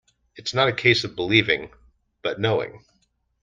It's 0.35 0.51
not 0.55 0.67
a 0.67 0.73
case 0.73 1.03
of 1.03 1.15
believing, 1.15 1.69
but 2.23 2.39
knowing. 2.39 2.83